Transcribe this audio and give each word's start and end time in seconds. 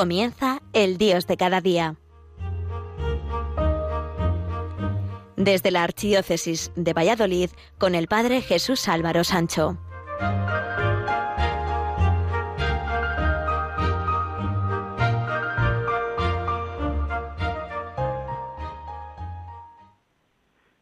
Comienza 0.00 0.60
el 0.72 0.96
Dios 0.96 1.26
de 1.26 1.36
cada 1.36 1.60
día. 1.60 1.96
Desde 5.36 5.70
la 5.70 5.84
Archidiócesis 5.84 6.72
de 6.74 6.94
Valladolid 6.94 7.50
con 7.76 7.94
el 7.94 8.08
Padre 8.08 8.40
Jesús 8.40 8.88
Álvaro 8.88 9.24
Sancho. 9.24 9.76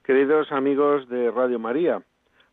Queridos 0.04 0.52
amigos 0.52 1.08
de 1.08 1.32
Radio 1.32 1.58
María, 1.58 2.04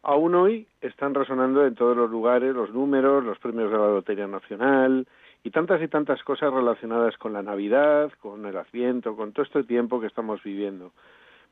aún 0.01 0.33
hoy 0.33 0.67
están 0.81 1.13
resonando 1.13 1.63
en 1.67 1.75
todos 1.75 1.95
los 1.95 2.09
lugares 2.09 2.55
los 2.55 2.71
números, 2.71 3.23
los 3.23 3.37
premios 3.37 3.69
de 3.69 3.77
la 3.77 3.87
Lotería 3.89 4.25
Nacional, 4.25 5.05
y 5.45 5.51
tantas 5.51 5.79
y 5.83 5.87
tantas 5.87 6.23
cosas 6.23 6.51
relacionadas 6.51 7.15
con 7.17 7.31
la 7.31 7.43
Navidad, 7.43 8.11
con 8.19 8.47
el 8.47 8.57
Adviento, 8.57 9.15
con 9.15 9.31
todo 9.31 9.45
este 9.45 9.63
tiempo 9.63 10.01
que 10.01 10.07
estamos 10.07 10.41
viviendo. 10.43 10.91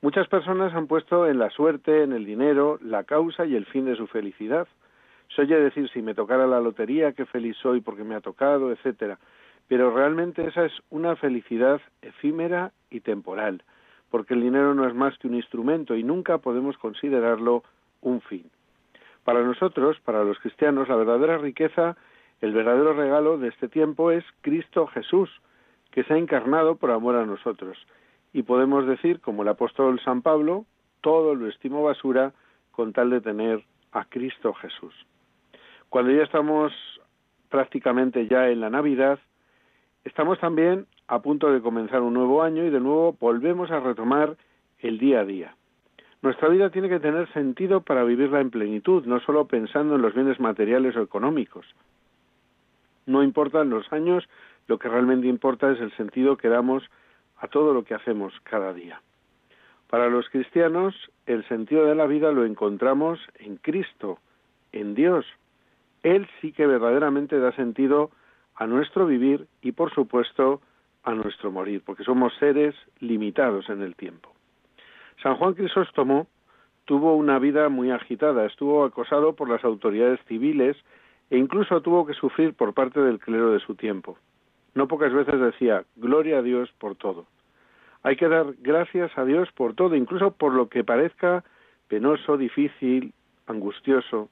Muchas 0.02 0.27
personas 0.27 0.73
han 0.73 0.88
puesto 0.88 1.27
en 1.27 1.38
la 1.38 1.52
suerte, 1.52 2.02
en 2.02 2.11
el 2.11 2.25
dinero, 2.25 2.79
la 2.81 3.03
causa 3.03 3.45
y 3.45 3.55
el 3.55 3.67
fin 3.67 3.85
de 3.85 3.95
su 3.95 4.07
felicidad. 4.07 4.67
Se 5.35 5.43
oye 5.43 5.59
decir 5.59 5.88
si 5.89 6.02
me 6.02 6.16
tocara 6.16 6.47
la 6.47 6.59
lotería, 6.59 7.11
qué 7.11 7.27
feliz 7.27 7.55
soy 7.57 7.81
porque 7.81 8.03
me 8.03 8.16
ha 8.16 8.21
tocado, 8.21 8.71
etcétera. 8.71 9.19
Pero 9.67 9.95
realmente 9.95 10.47
esa 10.47 10.66
es 10.66 10.73
una 10.89 11.16
felicidad 11.16 11.80
efímera 12.02 12.71
y 12.89 13.02
temporal, 13.02 13.61
porque 14.09 14.33
el 14.33 14.41
dinero 14.41 14.73
no 14.73 14.88
es 14.88 14.95
más 14.95 15.16
que 15.19 15.27
un 15.27 15.36
instrumento 15.36 15.95
y 15.95 16.03
nunca 16.03 16.39
podemos 16.39 16.80
considerarlo 16.80 17.64
un 18.02 18.21
fin. 18.21 18.49
Para 19.23 19.44
nosotros, 19.44 19.99
para 20.03 20.23
los 20.23 20.39
cristianos, 20.39 20.89
la 20.89 20.95
verdadera 20.95 21.38
riqueza 21.38 21.95
el 22.44 22.52
verdadero 22.52 22.91
regalo 22.91 23.38
de 23.38 23.47
este 23.47 23.69
tiempo 23.69 24.11
es 24.11 24.25
Cristo 24.41 24.86
Jesús, 24.88 25.30
que 25.91 26.03
se 26.03 26.13
ha 26.13 26.17
encarnado 26.17 26.75
por 26.75 26.91
amor 26.91 27.16
a 27.16 27.25
nosotros. 27.25 27.77
Y 28.33 28.44
podemos 28.44 28.86
decir, 28.86 29.22
como 29.22 29.44
el 29.44 29.47
apóstol 29.47 29.97
San 30.03 30.22
Pablo, 30.22 30.66
todo 30.99 31.36
lo 31.36 31.47
estimo 31.47 31.83
basura 31.83 32.33
con 32.71 32.91
tal 32.91 33.11
de 33.11 33.21
tener 33.21 33.64
a 33.94 34.03
Cristo 34.03 34.53
Jesús. 34.55 34.94
Cuando 35.88 36.11
ya 36.11 36.23
estamos 36.23 36.73
prácticamente 37.47 38.27
ya 38.27 38.49
en 38.49 38.59
la 38.59 38.69
Navidad, 38.69 39.19
estamos 40.03 40.38
también 40.41 40.86
a 41.08 41.21
punto 41.21 41.49
de 41.49 41.61
comenzar 41.61 42.02
un 42.02 42.14
nuevo 42.14 42.44
año 42.44 42.66
y 42.66 42.69
de 42.69 42.81
nuevo 42.81 43.16
volvemos 43.21 43.71
a 43.71 43.80
retomar 43.80 44.36
el 44.80 44.97
día 44.97 45.21
a 45.21 45.25
día. 45.25 45.55
Nuestra 46.21 46.49
vida 46.49 46.71
tiene 46.71 46.89
que 46.89 46.99
tener 46.99 47.31
sentido 47.31 47.80
para 47.80 48.03
vivirla 48.03 48.41
en 48.41 48.52
plenitud, 48.52 49.05
no 49.05 49.21
solo 49.21 49.47
pensando 49.47 49.95
en 49.95 50.02
los 50.02 50.14
bienes 50.14 50.41
materiales 50.41 50.94
o 50.97 51.02
económicos. 51.02 51.66
No 53.05 53.23
importan 53.23 53.69
los 53.69 53.91
años, 53.91 54.27
lo 54.67 54.77
que 54.79 54.89
realmente 54.89 55.27
importa 55.27 55.71
es 55.71 55.79
el 55.79 55.91
sentido 55.97 56.37
que 56.37 56.49
damos 56.49 56.83
a 57.37 57.47
todo 57.47 57.73
lo 57.73 57.83
que 57.83 57.93
hacemos 57.93 58.33
cada 58.43 58.73
día. 58.73 59.01
Para 59.89 60.09
los 60.09 60.29
cristianos, 60.29 60.95
el 61.25 61.47
sentido 61.47 61.85
de 61.85 61.95
la 61.95 62.07
vida 62.07 62.31
lo 62.31 62.45
encontramos 62.45 63.19
en 63.35 63.57
Cristo, 63.57 64.19
en 64.71 64.95
Dios. 64.95 65.25
Él 66.01 66.27
sí 66.41 66.51
que 66.51 66.65
verdaderamente 66.65 67.39
da 67.39 67.51
sentido 67.51 68.09
a 68.55 68.65
nuestro 68.65 69.05
vivir 69.05 69.47
y, 69.61 69.73
por 69.73 69.93
supuesto, 69.93 70.61
a 71.03 71.13
nuestro 71.13 71.51
morir, 71.51 71.83
porque 71.85 72.03
somos 72.03 72.33
seres 72.39 72.75
limitados 72.99 73.69
en 73.69 73.81
el 73.81 73.95
tiempo. 73.95 74.33
San 75.21 75.35
Juan 75.35 75.53
Crisóstomo 75.53 76.27
tuvo 76.86 77.15
una 77.15 77.39
vida 77.39 77.69
muy 77.69 77.92
agitada, 77.92 78.45
estuvo 78.45 78.83
acosado 78.83 79.33
por 79.33 79.49
las 79.49 79.63
autoridades 79.63 80.19
civiles 80.27 80.77
e 81.33 81.38
incluso 81.38 81.82
tuvo 81.82 82.05
que 82.05 82.14
sufrir 82.14 82.54
por 82.54 82.76
parte 82.76 82.99
del 82.99 83.17
clero 83.17 83.49
de 83.54 83.60
su 83.60 83.73
tiempo. 83.73 84.20
No 84.76 84.88
pocas 84.88 85.11
veces 85.11 85.39
decía, 85.39 85.83
Gloria 85.95 86.38
a 86.38 86.42
Dios 86.44 86.71
por 86.77 86.95
todo. 86.95 87.26
Hay 88.04 88.17
que 88.17 88.27
dar 88.27 88.54
gracias 88.60 89.17
a 89.17 89.26
Dios 89.26 89.52
por 89.54 89.73
todo, 89.73 89.95
incluso 89.95 90.30
por 90.30 90.54
lo 90.54 90.70
que 90.70 90.83
parezca 90.83 91.43
penoso, 91.88 92.38
difícil, 92.38 93.16
angustioso. 93.48 94.30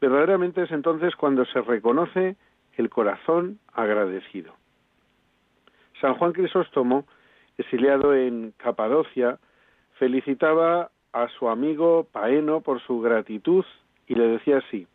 Verdaderamente 0.00 0.64
es 0.64 0.72
entonces 0.72 1.14
cuando 1.14 1.44
se 1.44 1.60
reconoce 1.60 2.34
el 2.72 2.90
corazón 2.90 3.60
agradecido. 3.72 4.56
San 6.00 6.14
Juan 6.14 6.32
Crisóstomo, 6.32 7.06
exiliado 7.58 8.12
en 8.12 8.54
Capadocia, 8.56 9.38
felicitaba 10.00 10.90
a 11.12 11.28
su 11.28 11.48
amigo 11.48 12.08
Paeno 12.10 12.60
por 12.60 12.80
su 12.80 13.00
gratitud 13.00 13.64
y 14.08 14.16
le 14.16 14.26
decía 14.26 14.58
así, 14.58 14.88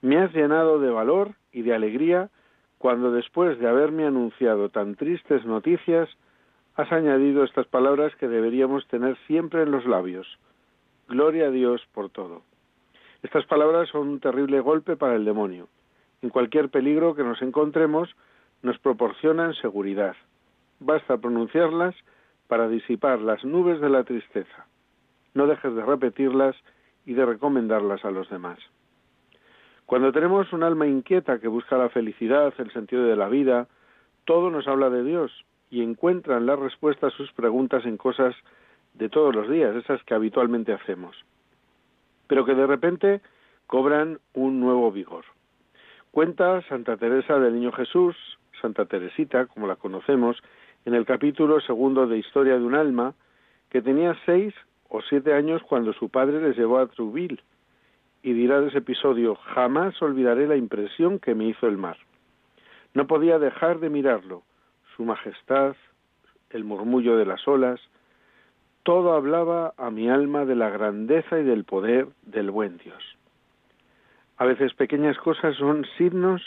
me 0.00 0.18
has 0.18 0.32
llenado 0.32 0.78
de 0.78 0.90
valor 0.90 1.34
y 1.52 1.62
de 1.62 1.74
alegría 1.74 2.30
cuando 2.78 3.10
después 3.10 3.58
de 3.58 3.68
haberme 3.68 4.06
anunciado 4.06 4.68
tan 4.68 4.94
tristes 4.94 5.44
noticias, 5.44 6.08
has 6.76 6.92
añadido 6.92 7.42
estas 7.42 7.66
palabras 7.66 8.14
que 8.16 8.28
deberíamos 8.28 8.86
tener 8.86 9.16
siempre 9.26 9.62
en 9.62 9.72
los 9.72 9.84
labios. 9.84 10.38
Gloria 11.08 11.48
a 11.48 11.50
Dios 11.50 11.84
por 11.92 12.08
todo. 12.10 12.42
Estas 13.22 13.44
palabras 13.46 13.88
son 13.88 14.08
un 14.08 14.20
terrible 14.20 14.60
golpe 14.60 14.96
para 14.96 15.16
el 15.16 15.24
demonio. 15.24 15.68
En 16.22 16.30
cualquier 16.30 16.68
peligro 16.68 17.16
que 17.16 17.24
nos 17.24 17.42
encontremos, 17.42 18.14
nos 18.62 18.78
proporcionan 18.78 19.54
seguridad. 19.54 20.14
Basta 20.78 21.18
pronunciarlas 21.18 21.96
para 22.46 22.68
disipar 22.68 23.20
las 23.20 23.44
nubes 23.44 23.80
de 23.80 23.88
la 23.88 24.04
tristeza. 24.04 24.66
No 25.34 25.48
dejes 25.48 25.74
de 25.74 25.84
repetirlas 25.84 26.54
y 27.04 27.14
de 27.14 27.26
recomendarlas 27.26 28.04
a 28.04 28.12
los 28.12 28.30
demás. 28.30 28.58
Cuando 29.88 30.12
tenemos 30.12 30.52
un 30.52 30.64
alma 30.64 30.86
inquieta 30.86 31.38
que 31.38 31.48
busca 31.48 31.78
la 31.78 31.88
felicidad, 31.88 32.52
el 32.58 32.70
sentido 32.74 33.04
de 33.04 33.16
la 33.16 33.30
vida, 33.30 33.68
todo 34.26 34.50
nos 34.50 34.68
habla 34.68 34.90
de 34.90 35.02
Dios 35.02 35.32
y 35.70 35.82
encuentran 35.82 36.44
la 36.44 36.56
respuesta 36.56 37.06
a 37.06 37.10
sus 37.10 37.32
preguntas 37.32 37.86
en 37.86 37.96
cosas 37.96 38.36
de 38.92 39.08
todos 39.08 39.34
los 39.34 39.48
días, 39.48 39.74
esas 39.74 40.02
que 40.04 40.12
habitualmente 40.12 40.74
hacemos, 40.74 41.16
pero 42.26 42.44
que 42.44 42.54
de 42.54 42.66
repente 42.66 43.22
cobran 43.66 44.18
un 44.34 44.60
nuevo 44.60 44.92
vigor. 44.92 45.24
Cuenta 46.10 46.60
Santa 46.68 46.98
Teresa 46.98 47.38
del 47.38 47.54
Niño 47.54 47.72
Jesús, 47.72 48.14
Santa 48.60 48.84
Teresita, 48.84 49.46
como 49.46 49.66
la 49.66 49.76
conocemos, 49.76 50.36
en 50.84 50.92
el 50.92 51.06
capítulo 51.06 51.62
segundo 51.62 52.06
de 52.06 52.18
Historia 52.18 52.58
de 52.58 52.64
un 52.66 52.74
alma, 52.74 53.14
que 53.70 53.80
tenía 53.80 54.14
seis 54.26 54.52
o 54.90 55.00
siete 55.00 55.32
años 55.32 55.62
cuando 55.62 55.94
su 55.94 56.10
padre 56.10 56.42
les 56.42 56.58
llevó 56.58 56.76
a 56.76 56.88
Trouville, 56.88 57.40
y 58.22 58.32
dirá 58.32 58.60
de 58.60 58.68
ese 58.68 58.78
episodio, 58.78 59.36
jamás 59.36 60.00
olvidaré 60.02 60.46
la 60.46 60.56
impresión 60.56 61.18
que 61.18 61.34
me 61.34 61.46
hizo 61.46 61.66
el 61.66 61.76
mar. 61.76 61.96
No 62.94 63.06
podía 63.06 63.38
dejar 63.38 63.78
de 63.78 63.90
mirarlo, 63.90 64.42
su 64.96 65.04
majestad, 65.04 65.76
el 66.50 66.64
murmullo 66.64 67.16
de 67.16 67.26
las 67.26 67.46
olas, 67.46 67.80
todo 68.82 69.12
hablaba 69.12 69.74
a 69.76 69.90
mi 69.90 70.08
alma 70.08 70.44
de 70.44 70.56
la 70.56 70.70
grandeza 70.70 71.38
y 71.38 71.44
del 71.44 71.64
poder 71.64 72.08
del 72.22 72.50
buen 72.50 72.78
Dios. 72.78 73.02
A 74.38 74.46
veces 74.46 74.72
pequeñas 74.74 75.18
cosas 75.18 75.56
son 75.56 75.84
signos 75.98 76.42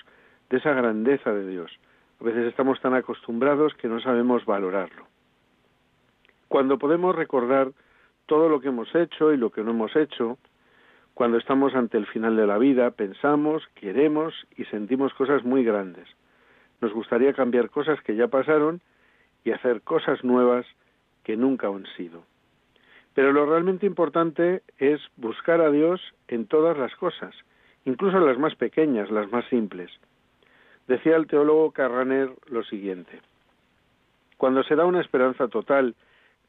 de 0.49 0.57
esa 0.57 0.73
grandeza 0.73 1.31
de 1.31 1.47
Dios. 1.47 1.71
A 2.19 2.23
veces 2.23 2.47
estamos 2.47 2.79
tan 2.81 2.93
acostumbrados 2.93 3.73
que 3.75 3.87
no 3.87 3.99
sabemos 3.99 4.45
valorarlo. 4.45 5.05
Cuando 6.47 6.77
podemos 6.77 7.15
recordar 7.15 7.71
todo 8.25 8.49
lo 8.49 8.59
que 8.59 8.69
hemos 8.69 8.93
hecho 8.95 9.31
y 9.33 9.37
lo 9.37 9.51
que 9.51 9.63
no 9.63 9.71
hemos 9.71 9.95
hecho, 9.95 10.37
cuando 11.13 11.37
estamos 11.37 11.75
ante 11.75 11.97
el 11.97 12.07
final 12.07 12.35
de 12.35 12.47
la 12.47 12.57
vida, 12.57 12.91
pensamos, 12.91 13.63
queremos 13.75 14.33
y 14.55 14.65
sentimos 14.65 15.13
cosas 15.13 15.43
muy 15.43 15.63
grandes. 15.63 16.07
Nos 16.79 16.93
gustaría 16.93 17.33
cambiar 17.33 17.69
cosas 17.69 18.01
que 18.01 18.15
ya 18.15 18.27
pasaron 18.27 18.81
y 19.43 19.51
hacer 19.51 19.81
cosas 19.81 20.23
nuevas 20.23 20.65
que 21.23 21.37
nunca 21.37 21.67
han 21.67 21.85
sido. 21.97 22.23
Pero 23.13 23.33
lo 23.33 23.45
realmente 23.45 23.85
importante 23.85 24.63
es 24.77 25.01
buscar 25.17 25.61
a 25.61 25.69
Dios 25.69 26.01
en 26.27 26.47
todas 26.47 26.77
las 26.77 26.95
cosas, 26.95 27.35
incluso 27.85 28.19
las 28.19 28.37
más 28.37 28.55
pequeñas, 28.55 29.11
las 29.11 29.29
más 29.31 29.45
simples. 29.45 29.91
Decía 30.87 31.17
el 31.17 31.27
teólogo 31.27 31.71
Carraner 31.71 32.31
lo 32.47 32.63
siguiente. 32.63 33.21
Cuando 34.37 34.63
se 34.63 34.75
da 34.75 34.85
una 34.85 35.01
esperanza 35.01 35.49
total 35.49 35.95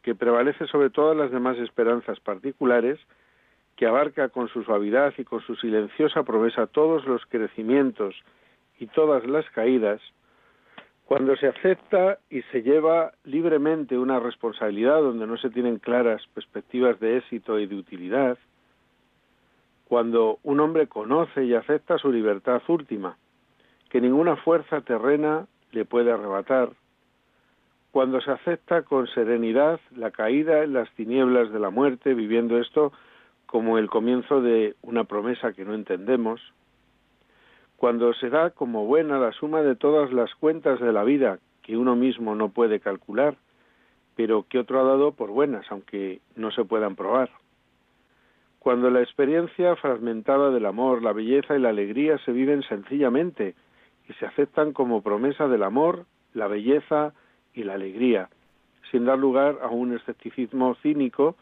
que 0.02 0.14
prevalece 0.14 0.66
sobre 0.66 0.90
todas 0.90 1.16
las 1.16 1.30
demás 1.30 1.58
esperanzas 1.58 2.20
particulares, 2.20 2.98
que 3.82 3.88
abarca 3.88 4.28
con 4.28 4.46
su 4.46 4.62
suavidad 4.62 5.12
y 5.18 5.24
con 5.24 5.40
su 5.40 5.56
silenciosa 5.56 6.22
promesa 6.22 6.68
todos 6.68 7.04
los 7.04 7.26
crecimientos 7.26 8.14
y 8.78 8.86
todas 8.86 9.26
las 9.26 9.44
caídas, 9.50 10.00
cuando 11.04 11.34
se 11.34 11.48
acepta 11.48 12.20
y 12.30 12.42
se 12.42 12.62
lleva 12.62 13.10
libremente 13.24 13.98
una 13.98 14.20
responsabilidad 14.20 15.00
donde 15.00 15.26
no 15.26 15.36
se 15.36 15.50
tienen 15.50 15.80
claras 15.80 16.22
perspectivas 16.32 17.00
de 17.00 17.16
éxito 17.16 17.58
y 17.58 17.66
de 17.66 17.74
utilidad, 17.74 18.38
cuando 19.88 20.38
un 20.44 20.60
hombre 20.60 20.86
conoce 20.86 21.44
y 21.44 21.54
acepta 21.54 21.98
su 21.98 22.12
libertad 22.12 22.62
última, 22.68 23.16
que 23.90 24.00
ninguna 24.00 24.36
fuerza 24.36 24.82
terrena 24.82 25.48
le 25.72 25.84
puede 25.84 26.12
arrebatar, 26.12 26.70
cuando 27.90 28.20
se 28.20 28.30
acepta 28.30 28.82
con 28.82 29.08
serenidad 29.08 29.80
la 29.90 30.12
caída 30.12 30.62
en 30.62 30.72
las 30.72 30.88
tinieblas 30.92 31.50
de 31.50 31.58
la 31.58 31.70
muerte, 31.70 32.14
viviendo 32.14 32.60
esto 32.60 32.92
como 33.52 33.76
el 33.76 33.90
comienzo 33.90 34.40
de 34.40 34.76
una 34.80 35.04
promesa 35.04 35.52
que 35.52 35.66
no 35.66 35.74
entendemos, 35.74 36.40
cuando 37.76 38.14
se 38.14 38.30
da 38.30 38.48
como 38.48 38.86
buena 38.86 39.18
la 39.18 39.30
suma 39.32 39.60
de 39.60 39.76
todas 39.76 40.10
las 40.10 40.34
cuentas 40.36 40.80
de 40.80 40.90
la 40.90 41.04
vida 41.04 41.38
que 41.60 41.76
uno 41.76 41.94
mismo 41.94 42.34
no 42.34 42.48
puede 42.48 42.80
calcular, 42.80 43.36
pero 44.16 44.46
que 44.48 44.58
otro 44.58 44.80
ha 44.80 44.84
dado 44.84 45.12
por 45.12 45.28
buenas, 45.28 45.70
aunque 45.70 46.22
no 46.34 46.50
se 46.50 46.64
puedan 46.64 46.96
probar. 46.96 47.28
Cuando 48.58 48.88
la 48.88 49.02
experiencia 49.02 49.76
fragmentada 49.76 50.50
del 50.50 50.64
amor, 50.64 51.02
la 51.02 51.12
belleza 51.12 51.54
y 51.54 51.60
la 51.60 51.68
alegría 51.68 52.16
se 52.24 52.32
viven 52.32 52.62
sencillamente 52.62 53.54
y 54.08 54.14
se 54.14 54.24
aceptan 54.24 54.72
como 54.72 55.02
promesa 55.02 55.46
del 55.46 55.62
amor, 55.62 56.06
la 56.32 56.48
belleza 56.48 57.12
y 57.52 57.64
la 57.64 57.74
alegría, 57.74 58.30
sin 58.90 59.04
dar 59.04 59.18
lugar 59.18 59.58
a 59.60 59.68
un 59.68 59.94
escepticismo 59.94 60.74
cínico, 60.76 61.36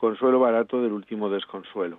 consuelo 0.00 0.40
barato 0.40 0.80
del 0.80 0.92
último 0.92 1.28
desconsuelo. 1.28 1.98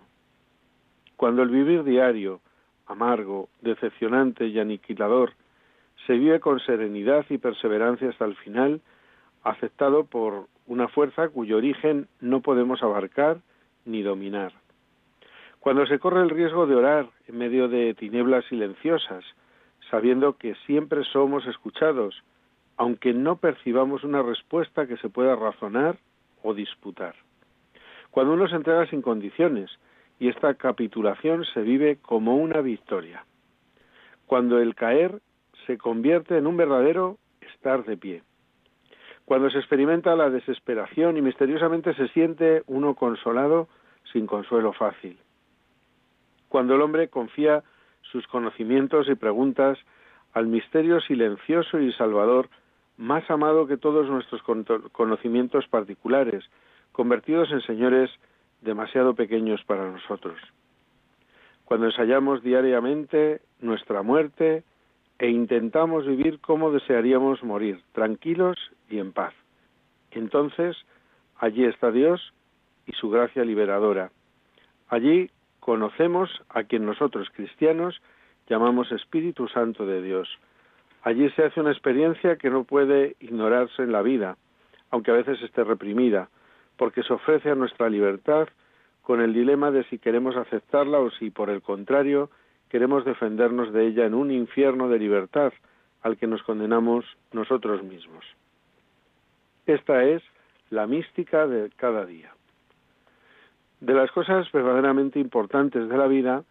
Cuando 1.17 1.43
el 1.43 1.49
vivir 1.49 1.83
diario, 1.83 2.41
amargo, 2.87 3.47
decepcionante 3.61 4.47
y 4.47 4.59
aniquilador, 4.59 5.33
se 6.07 6.13
vive 6.13 6.39
con 6.39 6.59
serenidad 6.61 7.27
y 7.29 7.37
perseverancia 7.37 8.09
hasta 8.09 8.25
el 8.25 8.35
final, 8.37 8.81
aceptado 9.43 10.05
por 10.05 10.47
una 10.65 10.87
fuerza 10.87 11.29
cuyo 11.29 11.57
origen 11.57 12.07
no 12.19 12.41
podemos 12.41 12.81
abarcar 12.81 13.37
ni 13.85 14.01
dominar. 14.01 14.51
Cuando 15.59 15.85
se 15.85 15.99
corre 15.99 16.23
el 16.23 16.31
riesgo 16.31 16.65
de 16.65 16.75
orar 16.75 17.07
en 17.27 17.37
medio 17.37 17.67
de 17.67 17.93
tinieblas 17.93 18.45
silenciosas, 18.45 19.23
sabiendo 19.91 20.37
que 20.37 20.55
siempre 20.65 21.03
somos 21.03 21.45
escuchados, 21.45 22.23
aunque 22.77 23.13
no 23.13 23.35
percibamos 23.35 24.03
una 24.03 24.23
respuesta 24.23 24.87
que 24.87 24.97
se 24.97 25.09
pueda 25.09 25.35
razonar 25.35 25.97
o 26.41 26.55
disputar. 26.55 27.13
Cuando 28.11 28.33
uno 28.33 28.47
se 28.47 28.55
entrega 28.55 28.85
sin 28.87 29.01
condiciones 29.01 29.71
y 30.19 30.27
esta 30.27 30.53
capitulación 30.53 31.45
se 31.45 31.61
vive 31.61 31.97
como 32.01 32.35
una 32.35 32.61
victoria. 32.61 33.25
Cuando 34.27 34.59
el 34.59 34.75
caer 34.75 35.21
se 35.65 35.77
convierte 35.77 36.37
en 36.37 36.45
un 36.45 36.57
verdadero 36.57 37.17
estar 37.41 37.83
de 37.85 37.97
pie. 37.97 38.23
Cuando 39.25 39.49
se 39.49 39.59
experimenta 39.59 40.15
la 40.15 40.29
desesperación 40.29 41.17
y 41.17 41.21
misteriosamente 41.21 41.93
se 41.95 42.09
siente 42.09 42.63
uno 42.67 42.95
consolado 42.95 43.67
sin 44.11 44.27
consuelo 44.27 44.73
fácil. 44.73 45.17
Cuando 46.49 46.75
el 46.75 46.81
hombre 46.81 47.07
confía 47.07 47.63
sus 48.01 48.27
conocimientos 48.27 49.07
y 49.07 49.15
preguntas 49.15 49.77
al 50.33 50.47
misterio 50.47 50.99
silencioso 51.01 51.79
y 51.79 51.93
salvador 51.93 52.49
más 52.97 53.29
amado 53.31 53.67
que 53.67 53.77
todos 53.77 54.09
nuestros 54.09 54.41
conocimientos 54.91 55.67
particulares, 55.67 56.43
convertidos 57.01 57.51
en 57.51 57.61
señores 57.61 58.11
demasiado 58.61 59.15
pequeños 59.15 59.63
para 59.65 59.89
nosotros. 59.89 60.39
Cuando 61.65 61.87
ensayamos 61.87 62.43
diariamente 62.43 63.41
nuestra 63.59 64.03
muerte 64.03 64.63
e 65.17 65.29
intentamos 65.29 66.05
vivir 66.05 66.39
como 66.41 66.71
desearíamos 66.71 67.43
morir, 67.43 67.81
tranquilos 67.93 68.55
y 68.87 68.99
en 68.99 69.13
paz. 69.13 69.33
Entonces, 70.11 70.77
allí 71.39 71.65
está 71.65 71.89
Dios 71.89 72.33
y 72.85 72.91
su 72.91 73.09
gracia 73.09 73.43
liberadora. 73.43 74.11
Allí 74.87 75.31
conocemos 75.59 76.29
a 76.49 76.65
quien 76.65 76.85
nosotros 76.85 77.31
cristianos 77.33 77.99
llamamos 78.47 78.91
Espíritu 78.91 79.47
Santo 79.47 79.87
de 79.87 80.03
Dios. 80.03 80.29
Allí 81.01 81.31
se 81.31 81.45
hace 81.45 81.61
una 81.61 81.71
experiencia 81.71 82.35
que 82.35 82.51
no 82.51 82.63
puede 82.63 83.15
ignorarse 83.19 83.81
en 83.81 83.91
la 83.91 84.03
vida, 84.03 84.37
aunque 84.91 85.09
a 85.09 85.15
veces 85.15 85.41
esté 85.41 85.63
reprimida, 85.63 86.29
porque 86.77 87.03
se 87.03 87.13
ofrece 87.13 87.49
a 87.49 87.55
nuestra 87.55 87.89
libertad 87.89 88.47
con 89.01 89.21
el 89.21 89.33
dilema 89.33 89.71
de 89.71 89.83
si 89.85 89.97
queremos 89.97 90.35
aceptarla 90.35 90.99
o 90.99 91.09
si, 91.11 91.29
por 91.29 91.49
el 91.49 91.61
contrario, 91.61 92.29
queremos 92.69 93.03
defendernos 93.05 93.73
de 93.73 93.87
ella 93.87 94.05
en 94.05 94.13
un 94.13 94.31
infierno 94.31 94.87
de 94.87 94.99
libertad 94.99 95.53
al 96.01 96.17
que 96.17 96.27
nos 96.27 96.43
condenamos 96.43 97.05
nosotros 97.31 97.83
mismos. 97.83 98.25
Esta 99.65 100.03
es 100.03 100.23
la 100.69 100.87
mística 100.87 101.47
de 101.47 101.69
cada 101.75 102.05
día. 102.05 102.33
De 103.79 103.93
las 103.93 104.11
cosas 104.11 104.51
verdaderamente 104.51 105.19
importantes 105.19 105.89
de 105.89 105.97
la 105.97 106.07
vida, 106.07 106.43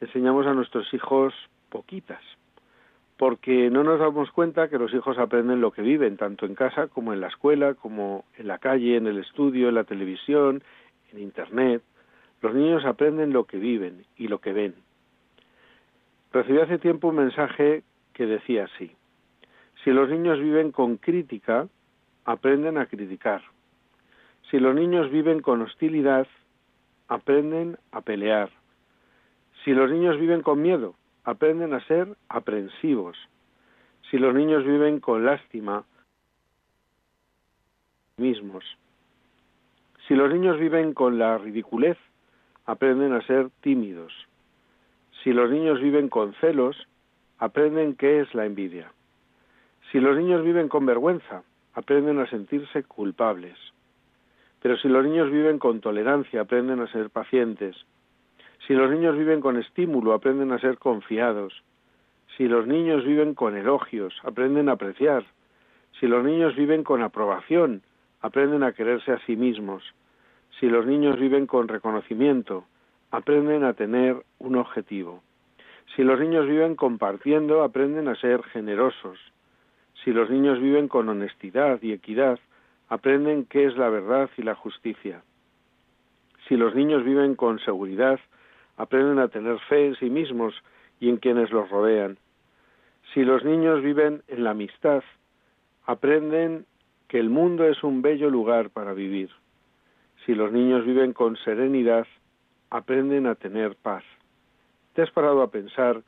enseñamos 0.00 0.46
a 0.46 0.54
nuestros 0.54 0.92
hijos 0.92 1.34
poquitas, 1.68 2.22
porque 3.22 3.70
no 3.70 3.84
nos 3.84 4.00
damos 4.00 4.32
cuenta 4.32 4.66
que 4.66 4.78
los 4.78 4.92
hijos 4.92 5.16
aprenden 5.16 5.60
lo 5.60 5.70
que 5.70 5.80
viven, 5.80 6.16
tanto 6.16 6.44
en 6.44 6.56
casa 6.56 6.88
como 6.88 7.12
en 7.12 7.20
la 7.20 7.28
escuela, 7.28 7.74
como 7.74 8.24
en 8.36 8.48
la 8.48 8.58
calle, 8.58 8.96
en 8.96 9.06
el 9.06 9.18
estudio, 9.18 9.68
en 9.68 9.76
la 9.76 9.84
televisión, 9.84 10.64
en 11.12 11.20
Internet. 11.20 11.84
Los 12.40 12.52
niños 12.52 12.84
aprenden 12.84 13.32
lo 13.32 13.44
que 13.44 13.58
viven 13.58 14.04
y 14.16 14.26
lo 14.26 14.40
que 14.40 14.52
ven. 14.52 14.74
Recibí 16.32 16.58
hace 16.58 16.78
tiempo 16.78 17.10
un 17.10 17.14
mensaje 17.14 17.84
que 18.12 18.26
decía 18.26 18.64
así, 18.64 18.90
si 19.84 19.92
los 19.92 20.10
niños 20.10 20.40
viven 20.40 20.72
con 20.72 20.96
crítica, 20.96 21.68
aprenden 22.24 22.76
a 22.76 22.86
criticar. 22.86 23.42
Si 24.50 24.58
los 24.58 24.74
niños 24.74 25.12
viven 25.12 25.42
con 25.42 25.62
hostilidad, 25.62 26.26
aprenden 27.06 27.78
a 27.92 28.00
pelear. 28.00 28.50
Si 29.62 29.70
los 29.74 29.88
niños 29.88 30.18
viven 30.18 30.42
con 30.42 30.60
miedo, 30.60 30.96
aprenden 31.24 31.74
a 31.74 31.84
ser 31.86 32.16
aprensivos. 32.28 33.16
Si 34.10 34.18
los 34.18 34.34
niños 34.34 34.64
viven 34.64 35.00
con 35.00 35.24
lástima, 35.24 35.84
mismos. 38.16 38.64
Si 40.06 40.14
los 40.14 40.32
niños 40.32 40.58
viven 40.58 40.94
con 40.94 41.18
la 41.18 41.38
ridiculez, 41.38 41.96
aprenden 42.66 43.12
a 43.12 43.22
ser 43.22 43.50
tímidos. 43.60 44.12
Si 45.22 45.32
los 45.32 45.50
niños 45.50 45.80
viven 45.80 46.08
con 46.08 46.34
celos, 46.34 46.88
aprenden 47.38 47.94
qué 47.94 48.20
es 48.20 48.34
la 48.34 48.46
envidia. 48.46 48.92
Si 49.90 50.00
los 50.00 50.16
niños 50.16 50.44
viven 50.44 50.68
con 50.68 50.86
vergüenza, 50.86 51.42
aprenden 51.74 52.18
a 52.18 52.28
sentirse 52.28 52.82
culpables. 52.84 53.56
Pero 54.60 54.76
si 54.76 54.88
los 54.88 55.04
niños 55.04 55.30
viven 55.30 55.58
con 55.58 55.80
tolerancia, 55.80 56.42
aprenden 56.42 56.80
a 56.80 56.90
ser 56.92 57.10
pacientes. 57.10 57.76
Si 58.66 58.74
los 58.74 58.90
niños 58.90 59.16
viven 59.16 59.40
con 59.40 59.56
estímulo, 59.56 60.12
aprenden 60.12 60.52
a 60.52 60.58
ser 60.58 60.78
confiados. 60.78 61.62
Si 62.36 62.46
los 62.46 62.66
niños 62.66 63.04
viven 63.04 63.34
con 63.34 63.56
elogios, 63.56 64.14
aprenden 64.24 64.68
a 64.68 64.72
apreciar. 64.72 65.24
Si 65.98 66.06
los 66.06 66.24
niños 66.24 66.54
viven 66.54 66.84
con 66.84 67.02
aprobación, 67.02 67.82
aprenden 68.20 68.62
a 68.62 68.72
quererse 68.72 69.12
a 69.12 69.18
sí 69.26 69.36
mismos. 69.36 69.82
Si 70.60 70.68
los 70.68 70.86
niños 70.86 71.18
viven 71.18 71.46
con 71.46 71.68
reconocimiento, 71.68 72.64
aprenden 73.10 73.64
a 73.64 73.74
tener 73.74 74.22
un 74.38 74.56
objetivo. 74.56 75.22
Si 75.96 76.02
los 76.04 76.18
niños 76.20 76.46
viven 76.46 76.76
compartiendo, 76.76 77.62
aprenden 77.62 78.08
a 78.08 78.14
ser 78.14 78.42
generosos. 78.44 79.18
Si 80.04 80.12
los 80.12 80.30
niños 80.30 80.60
viven 80.60 80.88
con 80.88 81.08
honestidad 81.08 81.82
y 81.82 81.92
equidad, 81.92 82.38
aprenden 82.88 83.44
qué 83.44 83.66
es 83.66 83.76
la 83.76 83.88
verdad 83.88 84.30
y 84.36 84.42
la 84.42 84.54
justicia. 84.54 85.22
Si 86.48 86.56
los 86.56 86.74
niños 86.74 87.04
viven 87.04 87.34
con 87.34 87.58
seguridad, 87.58 88.18
aprenden 88.76 89.18
a 89.18 89.28
tener 89.28 89.58
fe 89.60 89.86
en 89.86 89.96
sí 89.96 90.10
mismos 90.10 90.54
y 91.00 91.08
en 91.08 91.16
quienes 91.16 91.50
los 91.50 91.68
rodean. 91.70 92.18
Si 93.12 93.24
los 93.24 93.44
niños 93.44 93.82
viven 93.82 94.22
en 94.28 94.44
la 94.44 94.50
amistad, 94.50 95.02
aprenden 95.84 96.66
que 97.08 97.18
el 97.18 97.28
mundo 97.28 97.66
es 97.66 97.82
un 97.82 98.02
bello 98.02 98.30
lugar 98.30 98.70
para 98.70 98.94
vivir. 98.94 99.30
Si 100.24 100.34
los 100.34 100.52
niños 100.52 100.86
viven 100.86 101.12
con 101.12 101.36
serenidad, 101.36 102.06
aprenden 102.70 103.26
a 103.26 103.34
tener 103.34 103.76
paz. 103.76 104.04
¿Te 104.94 105.02
has 105.02 105.10
parado 105.10 105.42
a 105.42 105.50
pensar 105.50 106.02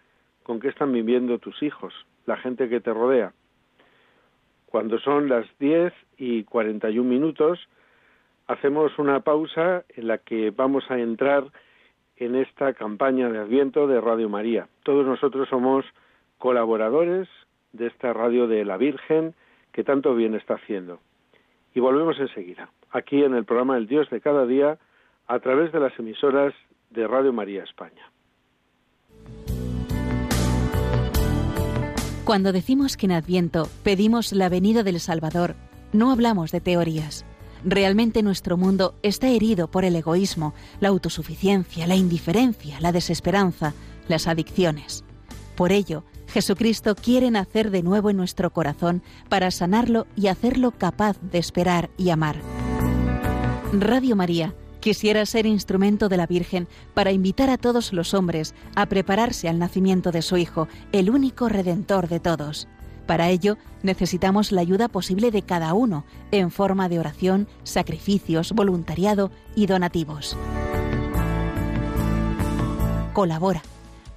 con 0.45 0.61
qué 0.61 0.69
están 0.69 0.93
viviendo 0.93 1.39
tus 1.39 1.63
hijos, 1.63 1.93
la 2.27 2.37
gente 2.37 2.69
que 2.69 2.81
te 2.81 2.93
rodea? 2.93 3.33
Cuando 4.67 4.99
son 4.99 5.29
las 5.29 5.47
10 5.59 5.93
y 6.17 6.45
41 6.45 7.09
minutos, 7.09 7.61
hacemos 8.47 8.99
una 8.99 9.21
pausa 9.21 9.85
en 9.91 10.09
la 10.09 10.19
que 10.19 10.51
vamos 10.51 10.91
a 10.91 10.99
entrar 10.99 11.45
en 12.17 12.37
esta 12.37 12.73
campaña 12.75 13.29
de 13.29 13.39
Adviento 13.39 13.87
de 13.87 14.01
Radio 14.01 14.29
María. 14.29 14.69
Todos 14.83 15.07
nosotros 15.07 15.49
somos 15.49 15.85
colaboradores 16.39 17.29
de 17.73 17.87
esta 17.87 18.13
radio 18.13 18.47
de 18.47 18.65
la 18.65 18.77
Virgen 18.77 19.35
que 19.73 19.85
tanto 19.85 20.15
bien 20.15 20.35
está 20.35 20.55
haciendo. 20.55 21.01
Y 21.75 21.81
volvemos 21.81 22.19
enseguida, 22.21 22.71
aquí 22.91 23.25
en 23.25 23.35
el 23.35 23.45
programa 23.45 23.77
El 23.77 23.89
Dios 23.89 24.09
de 24.11 24.21
cada 24.21 24.47
día, 24.47 24.79
a 25.27 25.39
través 25.41 25.73
de 25.73 25.81
las 25.81 25.99
emisoras 25.99 26.55
de 26.91 27.09
Radio 27.09 27.33
María 27.33 27.65
España. 27.65 28.11
Cuando 32.25 32.53
decimos 32.53 32.97
que 32.97 33.07
en 33.07 33.13
Adviento 33.13 33.65
pedimos 33.83 34.33
la 34.33 34.49
venida 34.49 34.83
del 34.83 35.01
Salvador, 35.01 35.57
no 35.93 36.11
hablamos 36.11 36.53
de 36.53 36.61
teorías 36.61 37.27
Realmente 37.65 38.23
nuestro 38.23 38.57
mundo 38.57 38.95
está 39.03 39.29
herido 39.29 39.71
por 39.71 39.85
el 39.85 39.97
egoísmo, 39.97 40.55
la 40.81 40.89
autosuficiencia, 40.89 41.87
la 41.87 41.97
indiferencia, 41.97 42.79
la 42.81 42.93
desesperanza, 42.93 43.75
las 44.07 44.27
adicciones. 44.27 45.05
Por 45.57 45.73
ello, 45.73 46.05
Jesucristo 46.29 46.95
quiere 46.95 47.31
nacer 47.31 47.71
de 47.71 47.83
nuevo 47.83 48.11
en 48.11 48.17
nuestro 48.17 48.53
corazón 48.53 49.03
para 49.29 49.51
sanarlo 49.51 50.07
y 50.17 50.27
hacerlo 50.27 50.73
capaz 50.73 51.17
de 51.21 51.39
esperar 51.39 51.91
y 51.97 52.11
amar. 52.11 52.37
Radio 53.73 54.17
María 54.17 54.55
Quisiera 54.85 55.25
ser 55.25 55.47
instrumento 55.47 56.11
de 56.11 56.19
la 56.19 56.27
Virgen 56.27 56.69
para 56.93 57.11
invitar 57.11 57.49
a 57.49 57.57
todos 57.57 57.95
los 57.95 58.13
hombres 58.13 58.55
a 58.75 58.85
prepararse 58.85 59.49
al 59.49 59.59
nacimiento 59.59 60.13
de 60.13 60.21
su 60.21 60.37
Hijo, 60.37 60.69
el 60.93 61.09
único 61.09 61.49
Redentor 61.49 62.07
de 62.09 62.21
todos. 62.21 62.69
Para 63.07 63.29
ello 63.29 63.59
necesitamos 63.83 64.53
la 64.53 64.63
ayuda 64.63 64.89
posible 64.89 65.31
de 65.31 65.43
cada 65.43 65.75
uno 65.75 66.07
en 66.31 66.51
forma 66.51 66.89
de 66.89 66.99
oración, 66.99 67.47
sacrificios, 67.63 68.53
voluntariado 68.53 69.31
y 69.55 69.67
donativos. 69.67 70.35
Colabora. 73.13 73.61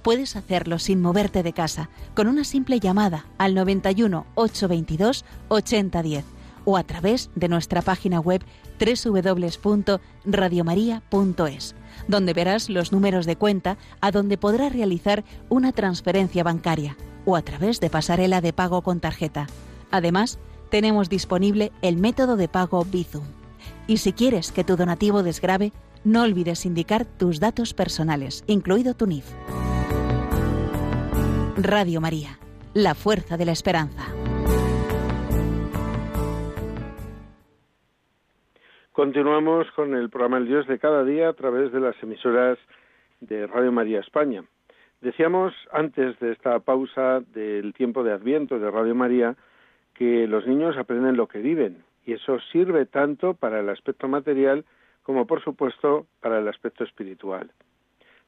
Puedes 0.02 0.36
hacerlo 0.36 0.78
sin 0.78 1.02
moverte 1.02 1.42
de 1.42 1.52
casa 1.52 1.90
con 2.14 2.28
una 2.28 2.44
simple 2.44 2.80
llamada 2.80 3.26
al 3.36 3.54
91 3.54 4.24
822 4.36 5.26
8010 5.48 6.24
o 6.64 6.76
a 6.76 6.84
través 6.84 7.30
de 7.34 7.48
nuestra 7.48 7.82
página 7.82 8.20
web 8.20 8.42
www.radiomaria.es, 8.78 11.74
donde 12.06 12.32
verás 12.32 12.70
los 12.70 12.92
números 12.92 13.26
de 13.26 13.36
cuenta 13.36 13.76
a 14.00 14.12
donde 14.12 14.38
podrás 14.38 14.72
realizar 14.72 15.24
una 15.48 15.72
transferencia 15.72 16.42
bancaria 16.42 16.96
o 17.28 17.36
a 17.36 17.42
través 17.42 17.78
de 17.78 17.90
pasarela 17.90 18.40
de 18.40 18.54
pago 18.54 18.80
con 18.80 19.00
tarjeta. 19.00 19.48
Además, 19.90 20.40
tenemos 20.70 21.10
disponible 21.10 21.72
el 21.82 21.98
método 21.98 22.38
de 22.38 22.48
pago 22.48 22.86
Bizum. 22.86 23.26
Y 23.86 23.98
si 23.98 24.14
quieres 24.14 24.50
que 24.50 24.64
tu 24.64 24.76
donativo 24.76 25.22
desgrabe, 25.22 25.72
no 26.04 26.22
olvides 26.22 26.64
indicar 26.64 27.04
tus 27.04 27.38
datos 27.38 27.74
personales, 27.74 28.44
incluido 28.46 28.94
tu 28.94 29.06
NIF. 29.06 29.30
Radio 31.58 32.00
María, 32.00 32.38
la 32.72 32.94
fuerza 32.94 33.36
de 33.36 33.44
la 33.44 33.52
esperanza. 33.52 34.06
Continuamos 38.92 39.70
con 39.76 39.94
el 39.94 40.08
programa 40.08 40.38
El 40.38 40.46
Dios 40.46 40.66
de 40.66 40.78
cada 40.78 41.04
día 41.04 41.28
a 41.28 41.34
través 41.34 41.72
de 41.72 41.80
las 41.80 41.94
emisoras 42.02 42.58
de 43.20 43.46
Radio 43.46 43.70
María 43.70 44.00
España. 44.00 44.44
Decíamos 45.00 45.54
antes 45.70 46.18
de 46.18 46.32
esta 46.32 46.58
pausa 46.58 47.20
del 47.20 47.72
tiempo 47.72 48.02
de 48.02 48.12
Adviento 48.12 48.58
de 48.58 48.68
Radio 48.68 48.96
María 48.96 49.36
que 49.94 50.26
los 50.26 50.44
niños 50.44 50.76
aprenden 50.76 51.16
lo 51.16 51.28
que 51.28 51.38
viven 51.38 51.84
y 52.04 52.14
eso 52.14 52.40
sirve 52.52 52.84
tanto 52.84 53.34
para 53.34 53.60
el 53.60 53.68
aspecto 53.68 54.08
material 54.08 54.64
como 55.04 55.26
por 55.26 55.42
supuesto 55.42 56.06
para 56.20 56.38
el 56.40 56.48
aspecto 56.48 56.82
espiritual. 56.82 57.52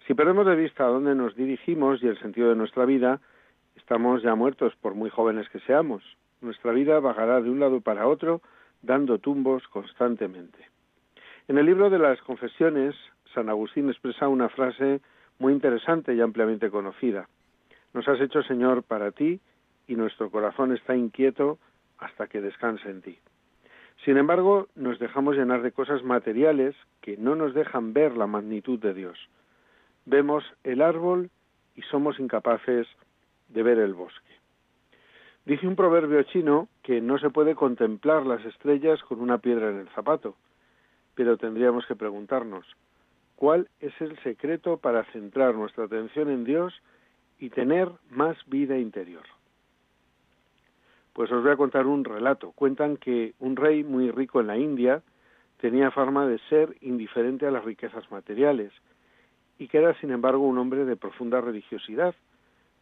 Si 0.06 0.14
perdemos 0.14 0.46
de 0.46 0.54
vista 0.54 0.84
a 0.84 0.88
dónde 0.88 1.16
nos 1.16 1.34
dirigimos 1.34 2.02
y 2.02 2.06
el 2.06 2.18
sentido 2.20 2.50
de 2.50 2.56
nuestra 2.56 2.84
vida, 2.84 3.20
estamos 3.74 4.22
ya 4.22 4.36
muertos 4.36 4.72
por 4.80 4.94
muy 4.94 5.10
jóvenes 5.10 5.48
que 5.48 5.60
seamos. 5.60 6.04
Nuestra 6.40 6.70
vida 6.70 7.00
vagará 7.00 7.40
de 7.40 7.50
un 7.50 7.58
lado 7.58 7.80
para 7.80 8.06
otro 8.06 8.42
dando 8.80 9.18
tumbos 9.18 9.66
constantemente. 9.68 10.68
En 11.48 11.58
el 11.58 11.66
libro 11.66 11.90
de 11.90 11.98
las 11.98 12.20
confesiones, 12.22 12.94
San 13.34 13.48
Agustín 13.48 13.88
expresa 13.88 14.28
una 14.28 14.48
frase 14.48 15.00
muy 15.40 15.52
interesante 15.52 16.14
y 16.14 16.20
ampliamente 16.20 16.70
conocida. 16.70 17.28
Nos 17.92 18.06
has 18.06 18.20
hecho, 18.20 18.42
Señor, 18.44 18.84
para 18.84 19.10
ti, 19.10 19.40
y 19.88 19.96
nuestro 19.96 20.30
corazón 20.30 20.72
está 20.72 20.94
inquieto 20.94 21.58
hasta 21.98 22.28
que 22.28 22.40
descanse 22.40 22.88
en 22.88 23.02
ti. 23.02 23.18
Sin 24.04 24.16
embargo, 24.16 24.68
nos 24.76 24.98
dejamos 24.98 25.36
llenar 25.36 25.62
de 25.62 25.72
cosas 25.72 26.04
materiales 26.04 26.76
que 27.00 27.16
no 27.16 27.34
nos 27.34 27.54
dejan 27.54 27.92
ver 27.92 28.16
la 28.16 28.26
magnitud 28.26 28.78
de 28.78 28.94
Dios. 28.94 29.18
Vemos 30.06 30.44
el 30.62 30.80
árbol 30.80 31.30
y 31.74 31.82
somos 31.82 32.20
incapaces 32.20 32.86
de 33.48 33.62
ver 33.62 33.78
el 33.78 33.94
bosque. 33.94 34.30
Dice 35.44 35.66
un 35.66 35.76
proverbio 35.76 36.22
chino 36.24 36.68
que 36.82 37.00
no 37.00 37.18
se 37.18 37.30
puede 37.30 37.54
contemplar 37.54 38.24
las 38.24 38.44
estrellas 38.44 39.02
con 39.02 39.20
una 39.20 39.38
piedra 39.38 39.70
en 39.70 39.80
el 39.80 39.88
zapato, 39.88 40.36
pero 41.14 41.36
tendríamos 41.36 41.84
que 41.86 41.96
preguntarnos, 41.96 42.66
¿cuál 43.40 43.70
es 43.80 43.98
el 44.02 44.18
secreto 44.18 44.76
para 44.76 45.02
centrar 45.12 45.54
nuestra 45.54 45.84
atención 45.84 46.28
en 46.28 46.44
Dios 46.44 46.74
y 47.38 47.48
tener 47.48 47.88
más 48.10 48.36
vida 48.44 48.76
interior? 48.76 49.22
Pues 51.14 51.32
os 51.32 51.42
voy 51.42 51.50
a 51.50 51.56
contar 51.56 51.86
un 51.86 52.04
relato. 52.04 52.52
Cuentan 52.52 52.98
que 52.98 53.32
un 53.38 53.56
rey 53.56 53.82
muy 53.82 54.10
rico 54.10 54.42
en 54.42 54.46
la 54.48 54.58
India 54.58 55.02
tenía 55.56 55.90
fama 55.90 56.26
de 56.26 56.38
ser 56.50 56.76
indiferente 56.82 57.46
a 57.46 57.50
las 57.50 57.64
riquezas 57.64 58.10
materiales 58.10 58.74
y 59.58 59.68
que 59.68 59.78
era, 59.78 59.98
sin 60.00 60.10
embargo, 60.10 60.46
un 60.46 60.58
hombre 60.58 60.84
de 60.84 60.96
profunda 60.96 61.40
religiosidad 61.40 62.14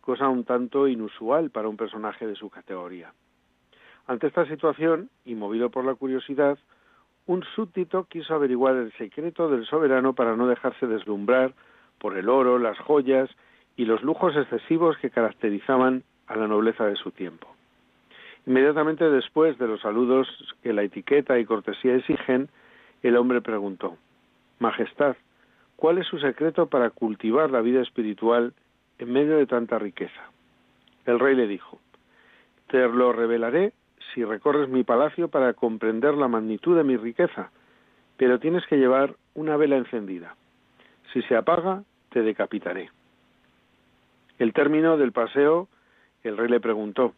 cosa 0.00 0.28
un 0.28 0.42
tanto 0.42 0.88
inusual 0.88 1.50
para 1.50 1.68
un 1.68 1.76
personaje 1.76 2.26
de 2.26 2.34
su 2.34 2.50
categoría. 2.50 3.12
Ante 4.08 4.26
esta 4.26 4.44
situación, 4.46 5.08
y 5.24 5.36
movido 5.36 5.70
por 5.70 5.84
la 5.84 5.94
curiosidad, 5.94 6.58
un 7.28 7.44
súbdito 7.54 8.04
quiso 8.04 8.34
averiguar 8.34 8.74
el 8.74 8.92
secreto 8.94 9.48
del 9.48 9.64
soberano 9.66 10.14
para 10.14 10.34
no 10.34 10.48
dejarse 10.48 10.86
deslumbrar 10.86 11.54
por 11.98 12.18
el 12.18 12.28
oro, 12.28 12.58
las 12.58 12.78
joyas 12.78 13.30
y 13.76 13.84
los 13.84 14.02
lujos 14.02 14.34
excesivos 14.34 14.96
que 14.98 15.10
caracterizaban 15.10 16.02
a 16.26 16.36
la 16.36 16.48
nobleza 16.48 16.86
de 16.86 16.96
su 16.96 17.12
tiempo. 17.12 17.46
Inmediatamente 18.46 19.08
después 19.08 19.58
de 19.58 19.68
los 19.68 19.80
saludos 19.82 20.26
que 20.62 20.72
la 20.72 20.82
etiqueta 20.82 21.38
y 21.38 21.44
cortesía 21.44 21.94
exigen, 21.94 22.48
el 23.02 23.16
hombre 23.16 23.40
preguntó 23.40 23.96
Majestad, 24.58 25.16
¿cuál 25.76 25.98
es 25.98 26.06
su 26.06 26.18
secreto 26.18 26.66
para 26.66 26.90
cultivar 26.90 27.50
la 27.50 27.60
vida 27.60 27.82
espiritual 27.82 28.52
en 28.98 29.12
medio 29.12 29.36
de 29.36 29.46
tanta 29.46 29.78
riqueza. 29.78 30.30
El 31.06 31.18
rey 31.18 31.34
le 31.34 31.46
dijo, 31.46 31.78
Te 32.68 32.86
lo 32.88 33.12
revelaré 33.12 33.72
si 34.14 34.24
recorres 34.24 34.68
mi 34.68 34.84
palacio 34.84 35.28
para 35.28 35.54
comprender 35.54 36.14
la 36.14 36.28
magnitud 36.28 36.76
de 36.76 36.84
mi 36.84 36.96
riqueza, 36.96 37.50
pero 38.16 38.38
tienes 38.38 38.66
que 38.66 38.76
llevar 38.76 39.14
una 39.34 39.56
vela 39.56 39.76
encendida. 39.76 40.34
Si 41.12 41.22
se 41.22 41.36
apaga, 41.36 41.82
te 42.10 42.22
decapitaré. 42.22 42.90
El 44.38 44.52
término 44.52 44.96
del 44.96 45.12
paseo, 45.12 45.68
el 46.22 46.36
rey 46.36 46.48
le 46.48 46.60
preguntó, 46.60 47.14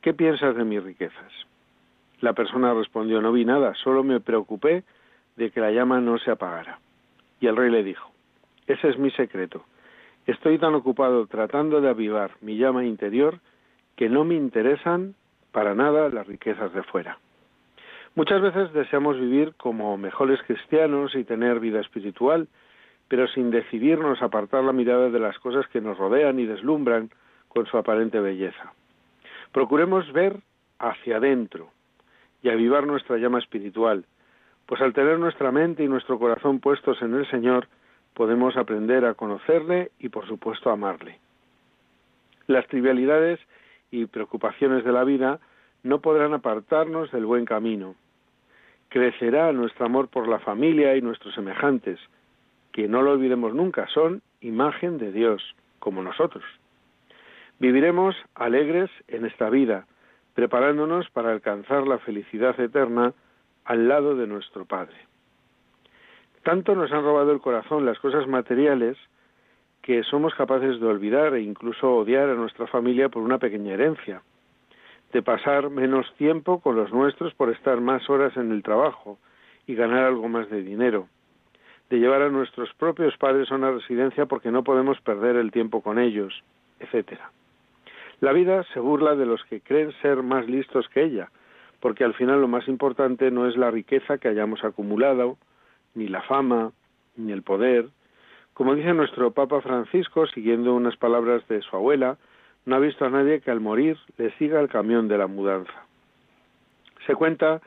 ¿qué 0.00 0.14
piensas 0.14 0.56
de 0.56 0.64
mis 0.64 0.82
riquezas? 0.82 1.32
La 2.20 2.32
persona 2.32 2.74
respondió, 2.74 3.20
no 3.20 3.32
vi 3.32 3.44
nada, 3.44 3.74
solo 3.74 4.02
me 4.02 4.20
preocupé 4.20 4.84
de 5.36 5.50
que 5.50 5.60
la 5.60 5.70
llama 5.70 6.00
no 6.00 6.18
se 6.18 6.30
apagara. 6.30 6.78
Y 7.40 7.46
el 7.46 7.56
rey 7.56 7.70
le 7.70 7.82
dijo, 7.82 8.10
ese 8.66 8.88
es 8.88 8.98
mi 8.98 9.10
secreto. 9.12 9.64
Estoy 10.26 10.58
tan 10.58 10.74
ocupado 10.74 11.26
tratando 11.26 11.80
de 11.80 11.88
avivar 11.88 12.32
mi 12.40 12.56
llama 12.56 12.84
interior 12.84 13.40
que 13.96 14.08
no 14.08 14.24
me 14.24 14.34
interesan 14.34 15.14
para 15.52 15.74
nada 15.74 16.08
las 16.08 16.26
riquezas 16.26 16.72
de 16.72 16.82
fuera. 16.82 17.18
Muchas 18.14 18.42
veces 18.42 18.72
deseamos 18.72 19.18
vivir 19.18 19.54
como 19.56 19.96
mejores 19.96 20.40
cristianos 20.42 21.14
y 21.14 21.24
tener 21.24 21.60
vida 21.60 21.80
espiritual, 21.80 22.48
pero 23.08 23.28
sin 23.28 23.50
decidirnos 23.50 24.20
apartar 24.22 24.64
la 24.64 24.72
mirada 24.72 25.10
de 25.10 25.18
las 25.20 25.38
cosas 25.38 25.66
que 25.68 25.80
nos 25.80 25.96
rodean 25.96 26.38
y 26.38 26.46
deslumbran 26.46 27.10
con 27.48 27.66
su 27.66 27.76
aparente 27.76 28.20
belleza. 28.20 28.72
Procuremos 29.52 30.12
ver 30.12 30.40
hacia 30.78 31.16
adentro 31.16 31.70
y 32.42 32.48
avivar 32.48 32.86
nuestra 32.86 33.16
llama 33.18 33.38
espiritual, 33.38 34.04
pues 34.66 34.80
al 34.80 34.92
tener 34.92 35.18
nuestra 35.18 35.50
mente 35.50 35.84
y 35.84 35.88
nuestro 35.88 36.18
corazón 36.18 36.60
puestos 36.60 37.02
en 37.02 37.14
el 37.14 37.28
Señor, 37.30 37.68
podemos 38.14 38.56
aprender 38.56 39.04
a 39.04 39.14
conocerle 39.14 39.90
y 39.98 40.08
por 40.08 40.26
supuesto 40.26 40.70
amarle. 40.70 41.18
Las 42.46 42.66
trivialidades 42.68 43.40
y 43.90 44.06
preocupaciones 44.06 44.84
de 44.84 44.92
la 44.92 45.04
vida 45.04 45.40
no 45.82 46.00
podrán 46.00 46.34
apartarnos 46.34 47.10
del 47.10 47.26
buen 47.26 47.44
camino. 47.44 47.94
Crecerá 48.88 49.52
nuestro 49.52 49.86
amor 49.86 50.08
por 50.08 50.28
la 50.28 50.38
familia 50.38 50.96
y 50.96 51.02
nuestros 51.02 51.34
semejantes, 51.34 51.98
que 52.72 52.88
no 52.88 53.02
lo 53.02 53.12
olvidemos 53.12 53.54
nunca, 53.54 53.86
son 53.88 54.22
imagen 54.40 54.98
de 54.98 55.12
Dios, 55.12 55.54
como 55.78 56.02
nosotros. 56.02 56.44
Viviremos 57.58 58.16
alegres 58.34 58.90
en 59.08 59.26
esta 59.26 59.50
vida, 59.50 59.86
preparándonos 60.34 61.10
para 61.10 61.32
alcanzar 61.32 61.86
la 61.86 61.98
felicidad 61.98 62.58
eterna 62.58 63.12
al 63.64 63.88
lado 63.88 64.16
de 64.16 64.26
nuestro 64.26 64.64
Padre. 64.64 64.96
Tanto 66.42 66.74
nos 66.74 66.90
han 66.92 67.04
robado 67.04 67.32
el 67.32 67.40
corazón 67.40 67.84
las 67.84 67.98
cosas 67.98 68.26
materiales 68.26 68.96
que 69.82 70.02
somos 70.04 70.34
capaces 70.34 70.80
de 70.80 70.86
olvidar 70.86 71.34
e 71.34 71.42
incluso 71.42 71.94
odiar 71.94 72.28
a 72.28 72.34
nuestra 72.34 72.66
familia 72.66 73.08
por 73.08 73.22
una 73.22 73.38
pequeña 73.38 73.74
herencia, 73.74 74.22
de 75.12 75.22
pasar 75.22 75.70
menos 75.70 76.12
tiempo 76.14 76.60
con 76.60 76.76
los 76.76 76.92
nuestros 76.92 77.34
por 77.34 77.50
estar 77.50 77.80
más 77.80 78.08
horas 78.08 78.36
en 78.36 78.52
el 78.52 78.62
trabajo 78.62 79.18
y 79.66 79.74
ganar 79.74 80.04
algo 80.04 80.28
más 80.28 80.48
de 80.50 80.62
dinero, 80.62 81.08
de 81.88 81.98
llevar 81.98 82.22
a 82.22 82.30
nuestros 82.30 82.72
propios 82.74 83.16
padres 83.16 83.50
a 83.50 83.56
una 83.56 83.72
residencia 83.72 84.26
porque 84.26 84.50
no 84.50 84.62
podemos 84.62 85.00
perder 85.00 85.36
el 85.36 85.50
tiempo 85.50 85.82
con 85.82 85.98
ellos, 85.98 86.42
etcétera. 86.78 87.30
La 88.20 88.32
vida 88.32 88.64
se 88.74 88.80
burla 88.80 89.16
de 89.16 89.26
los 89.26 89.42
que 89.44 89.60
creen 89.60 89.92
ser 90.02 90.22
más 90.22 90.46
listos 90.46 90.88
que 90.90 91.02
ella, 91.02 91.30
porque 91.80 92.04
al 92.04 92.14
final 92.14 92.40
lo 92.40 92.48
más 92.48 92.68
importante 92.68 93.30
no 93.30 93.48
es 93.48 93.56
la 93.56 93.70
riqueza 93.70 94.18
que 94.18 94.28
hayamos 94.28 94.62
acumulado, 94.62 95.38
ni 95.94 96.06
la 96.06 96.22
fama, 96.22 96.72
ni 97.16 97.32
el 97.32 97.42
poder. 97.42 97.88
Como 98.60 98.74
dice 98.74 98.92
nuestro 98.92 99.30
Papa 99.30 99.62
Francisco, 99.62 100.26
siguiendo 100.26 100.74
unas 100.74 100.94
palabras 100.98 101.48
de 101.48 101.62
su 101.62 101.74
abuela, 101.74 102.18
no 102.66 102.76
ha 102.76 102.78
visto 102.78 103.06
a 103.06 103.08
nadie 103.08 103.40
que 103.40 103.50
al 103.50 103.58
morir 103.58 103.96
le 104.18 104.32
siga 104.32 104.60
el 104.60 104.68
camión 104.68 105.08
de 105.08 105.16
la 105.16 105.28
mudanza. 105.28 105.86
Se 107.06 107.14
cuenta 107.14 107.62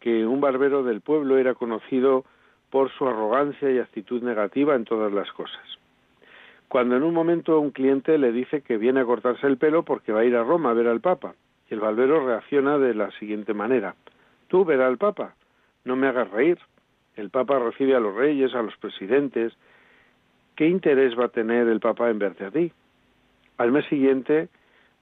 que 0.00 0.26
un 0.26 0.42
barbero 0.42 0.82
del 0.82 1.00
pueblo 1.00 1.38
era 1.38 1.54
conocido 1.54 2.26
por 2.68 2.90
su 2.90 3.08
arrogancia 3.08 3.70
y 3.70 3.78
actitud 3.78 4.22
negativa 4.22 4.74
en 4.74 4.84
todas 4.84 5.10
las 5.14 5.32
cosas. 5.32 5.64
Cuando 6.68 6.94
en 6.94 7.04
un 7.04 7.14
momento 7.14 7.58
un 7.58 7.70
cliente 7.70 8.18
le 8.18 8.30
dice 8.30 8.60
que 8.60 8.76
viene 8.76 9.00
a 9.00 9.06
cortarse 9.06 9.46
el 9.46 9.56
pelo 9.56 9.82
porque 9.82 10.12
va 10.12 10.20
a 10.20 10.24
ir 10.26 10.36
a 10.36 10.44
Roma 10.44 10.72
a 10.72 10.74
ver 10.74 10.88
al 10.88 11.00
Papa, 11.00 11.36
y 11.70 11.72
el 11.72 11.80
barbero 11.80 12.26
reacciona 12.26 12.76
de 12.76 12.92
la 12.92 13.10
siguiente 13.12 13.54
manera. 13.54 13.94
Tú 14.48 14.66
verás 14.66 14.88
al 14.88 14.98
Papa, 14.98 15.36
no 15.86 15.96
me 15.96 16.06
hagas 16.06 16.30
reír. 16.30 16.58
El 17.16 17.30
Papa 17.30 17.58
recibe 17.60 17.94
a 17.94 18.00
los 18.00 18.14
reyes, 18.14 18.54
a 18.54 18.60
los 18.60 18.76
presidentes. 18.76 19.56
¿Qué 20.56 20.68
interés 20.68 21.18
va 21.18 21.26
a 21.26 21.28
tener 21.28 21.66
el 21.66 21.80
Papa 21.80 22.10
en 22.10 22.18
verte 22.18 22.44
a 22.44 22.50
ti? 22.50 22.70
Al 23.58 23.72
mes 23.72 23.86
siguiente 23.86 24.48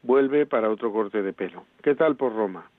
vuelve 0.03 0.47
para 0.47 0.71
otro 0.71 0.93
corte 0.93 1.23
de 1.23 1.33
pelo. 1.33 1.65
¿Qué 1.83 1.95
tal 1.95 2.17
por 2.17 2.35
Roma? 2.35 2.71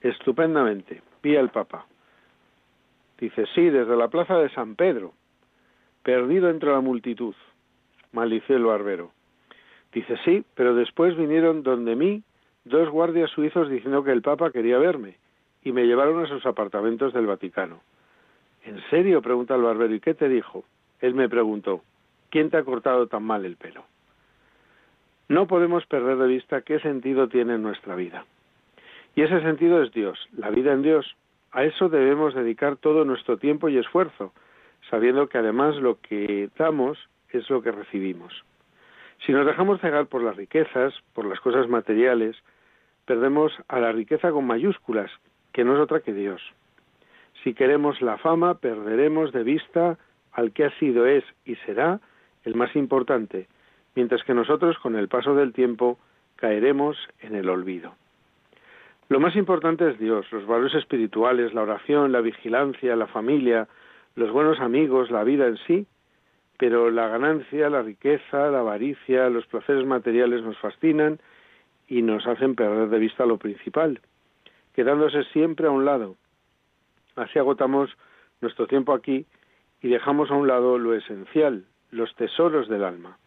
Estupendamente. 0.00 1.02
Vi 1.22 1.36
al 1.36 1.50
Papa. 1.50 1.86
Dice, 3.18 3.44
sí, 3.54 3.70
desde 3.70 3.96
la 3.96 4.08
plaza 4.08 4.38
de 4.38 4.50
San 4.50 4.74
Pedro, 4.74 5.12
perdido 6.02 6.50
entre 6.50 6.70
la 6.70 6.80
multitud. 6.80 7.34
Maldició 8.12 8.56
el 8.56 8.64
barbero. 8.64 9.12
Dice, 9.92 10.16
sí, 10.24 10.44
pero 10.54 10.74
después 10.74 11.16
vinieron 11.16 11.62
donde 11.62 11.94
mí 11.94 12.22
dos 12.64 12.90
guardias 12.90 13.30
suizos 13.30 13.70
diciendo 13.70 14.02
que 14.02 14.12
el 14.12 14.22
Papa 14.22 14.50
quería 14.50 14.78
verme 14.78 15.16
y 15.62 15.72
me 15.72 15.86
llevaron 15.86 16.24
a 16.24 16.28
sus 16.28 16.44
apartamentos 16.44 17.14
del 17.14 17.26
Vaticano. 17.26 17.80
¿En 18.64 18.82
serio? 18.90 19.22
pregunta 19.22 19.54
el 19.54 19.62
barbero. 19.62 19.94
¿Y 19.94 20.00
qué 20.00 20.14
te 20.14 20.28
dijo? 20.28 20.64
Él 21.00 21.14
me 21.14 21.28
preguntó, 21.28 21.82
¿quién 22.30 22.50
te 22.50 22.56
ha 22.56 22.64
cortado 22.64 23.06
tan 23.06 23.22
mal 23.22 23.44
el 23.44 23.56
pelo? 23.56 23.84
No 25.28 25.46
podemos 25.46 25.86
perder 25.86 26.18
de 26.18 26.28
vista 26.28 26.62
qué 26.62 26.78
sentido 26.78 27.28
tiene 27.28 27.58
nuestra 27.58 27.96
vida. 27.96 28.24
Y 29.14 29.22
ese 29.22 29.40
sentido 29.40 29.82
es 29.82 29.92
Dios, 29.92 30.28
la 30.36 30.50
vida 30.50 30.72
en 30.72 30.82
Dios. 30.82 31.16
A 31.50 31.64
eso 31.64 31.88
debemos 31.88 32.34
dedicar 32.34 32.76
todo 32.76 33.04
nuestro 33.04 33.38
tiempo 33.38 33.68
y 33.68 33.78
esfuerzo, 33.78 34.32
sabiendo 34.90 35.28
que 35.28 35.38
además 35.38 35.76
lo 35.76 36.00
que 36.00 36.50
damos 36.58 36.98
es 37.30 37.48
lo 37.50 37.62
que 37.62 37.72
recibimos. 37.72 38.44
Si 39.24 39.32
nos 39.32 39.46
dejamos 39.46 39.80
cegar 39.80 40.06
por 40.06 40.22
las 40.22 40.36
riquezas, 40.36 40.94
por 41.14 41.24
las 41.24 41.40
cosas 41.40 41.68
materiales, 41.68 42.36
perdemos 43.06 43.52
a 43.68 43.80
la 43.80 43.92
riqueza 43.92 44.30
con 44.30 44.46
mayúsculas, 44.46 45.10
que 45.52 45.64
no 45.64 45.74
es 45.74 45.80
otra 45.80 46.00
que 46.00 46.12
Dios. 46.12 46.42
Si 47.42 47.54
queremos 47.54 48.02
la 48.02 48.18
fama, 48.18 48.58
perderemos 48.58 49.32
de 49.32 49.42
vista 49.42 49.98
al 50.32 50.52
que 50.52 50.64
ha 50.64 50.78
sido, 50.78 51.06
es 51.06 51.24
y 51.44 51.56
será 51.56 52.00
el 52.46 52.54
más 52.54 52.74
importante, 52.76 53.48
mientras 53.96 54.22
que 54.22 54.32
nosotros, 54.32 54.78
con 54.78 54.94
el 54.96 55.08
paso 55.08 55.34
del 55.34 55.52
tiempo, 55.52 55.98
caeremos 56.36 56.96
en 57.20 57.34
el 57.34 57.48
olvido. 57.48 57.94
Lo 59.08 59.18
más 59.20 59.34
importante 59.34 59.90
es 59.90 59.98
Dios, 59.98 60.30
los 60.30 60.46
valores 60.46 60.74
espirituales, 60.74 61.52
la 61.52 61.62
oración, 61.62 62.12
la 62.12 62.20
vigilancia, 62.20 62.94
la 62.94 63.08
familia, 63.08 63.68
los 64.14 64.30
buenos 64.30 64.60
amigos, 64.60 65.10
la 65.10 65.24
vida 65.24 65.48
en 65.48 65.56
sí, 65.66 65.86
pero 66.56 66.90
la 66.90 67.08
ganancia, 67.08 67.68
la 67.68 67.82
riqueza, 67.82 68.48
la 68.48 68.60
avaricia, 68.60 69.28
los 69.28 69.46
placeres 69.46 69.84
materiales 69.84 70.42
nos 70.42 70.56
fascinan 70.58 71.18
y 71.88 72.02
nos 72.02 72.26
hacen 72.28 72.54
perder 72.54 72.88
de 72.88 72.98
vista 72.98 73.26
lo 73.26 73.38
principal, 73.38 74.00
quedándose 74.72 75.24
siempre 75.32 75.66
a 75.66 75.70
un 75.70 75.84
lado. 75.84 76.14
Así 77.16 77.40
agotamos 77.40 77.90
nuestro 78.40 78.68
tiempo 78.68 78.92
aquí 78.92 79.26
y 79.82 79.88
dejamos 79.88 80.30
a 80.30 80.34
un 80.34 80.46
lado 80.46 80.78
lo 80.78 80.94
esencial, 80.94 81.64
los 81.90 82.14
tesoros 82.16 82.68
del 82.68 82.84
alma. 82.84 83.18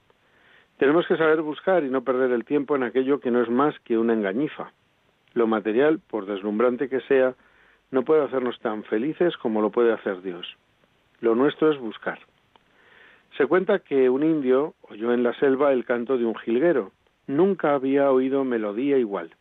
Tenemos 0.78 1.06
que 1.08 1.18
saber 1.18 1.42
buscar 1.42 1.84
y 1.84 1.90
no 1.90 2.04
perder 2.04 2.32
el 2.32 2.46
tiempo 2.46 2.76
en 2.76 2.84
aquello 2.84 3.20
que 3.20 3.32
no 3.32 3.42
es 3.42 3.50
más 3.50 3.78
que 3.82 3.98
una 3.98 4.14
engañifa. 4.14 4.72
Lo 5.34 5.46
material, 5.46 6.00
por 6.00 6.26
deslumbrante 6.26 6.90
que 6.90 7.02
sea, 7.02 7.36
no 7.92 8.04
puede 8.04 8.24
hacernos 8.24 8.60
tan 8.60 8.84
felices 8.84 9.36
como 9.38 9.62
lo 9.62 9.72
puede 9.72 9.92
hacer 9.92 10.22
Dios. 10.22 10.56
Lo 11.22 11.36
nuestro 11.36 11.72
es 11.72 11.78
buscar. 11.78 12.20
Se 13.38 13.46
cuenta 13.46 13.80
que 13.80 14.10
un 14.10 14.24
indio 14.24 14.74
oyó 14.82 15.14
en 15.14 15.24
la 15.24 15.34
selva 15.34 15.74
el 15.74 15.86
canto 15.86 16.18
de 16.18 16.26
un 16.26 16.36
jilguero. 16.36 16.92
Nunca 17.28 17.74
había 17.74 18.12
oído 18.12 18.44
melodía 18.44 18.98
igual. 18.98 19.36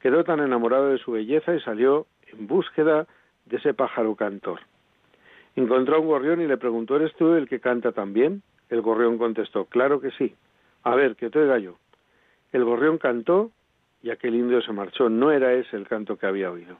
Quedó 0.00 0.24
tan 0.24 0.40
enamorado 0.40 0.88
de 0.88 0.98
su 0.98 1.12
belleza 1.12 1.54
y 1.54 1.60
salió 1.60 2.06
en 2.26 2.46
búsqueda 2.46 3.06
de 3.46 3.56
ese 3.56 3.74
pájaro 3.74 4.14
cantor. 4.16 4.60
Encontró 5.56 5.96
a 5.96 6.00
un 6.00 6.06
gorrión 6.06 6.40
y 6.40 6.46
le 6.46 6.56
preguntó, 6.56 6.96
¿eres 6.96 7.14
tú 7.14 7.32
el 7.34 7.48
que 7.48 7.60
canta 7.60 7.92
también? 7.92 8.42
El 8.68 8.80
gorrión 8.80 9.18
contestó, 9.18 9.66
claro 9.66 10.00
que 10.00 10.10
sí. 10.12 10.34
A 10.82 10.94
ver, 10.94 11.16
que 11.16 11.30
te 11.30 11.38
oiga 11.38 11.58
yo. 11.58 11.76
El 12.52 12.64
gorrión 12.64 12.98
cantó 12.98 13.50
y 14.02 14.10
aquel 14.10 14.34
indio 14.34 14.60
se 14.62 14.72
marchó. 14.72 15.08
No 15.08 15.30
era 15.30 15.52
ese 15.54 15.76
el 15.76 15.86
canto 15.86 16.16
que 16.16 16.26
había 16.26 16.50
oído. 16.50 16.76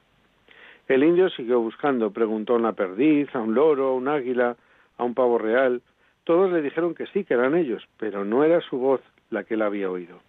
El 0.87 1.03
indio 1.03 1.29
siguió 1.29 1.59
buscando, 1.59 2.11
preguntó 2.11 2.53
a 2.53 2.57
una 2.57 2.73
perdiz, 2.73 3.33
a 3.35 3.39
un 3.39 3.55
loro, 3.55 3.87
a 3.87 3.93
un 3.95 4.07
águila, 4.07 4.55
a 4.97 5.03
un 5.03 5.15
pavo 5.15 5.37
real. 5.37 5.81
Todos 6.23 6.51
le 6.51 6.61
dijeron 6.61 6.93
que 6.93 7.07
sí, 7.07 7.23
que 7.23 7.33
eran 7.33 7.55
ellos, 7.55 7.87
pero 7.97 8.23
no 8.23 8.43
era 8.43 8.61
su 8.61 8.77
voz 8.77 9.01
la 9.31 9.43
que 9.43 9.55
él 9.55 9.63
había 9.63 9.89
oído. 9.89 10.19